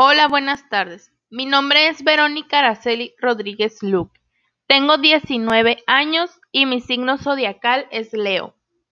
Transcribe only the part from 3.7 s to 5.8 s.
Luque. Tengo 19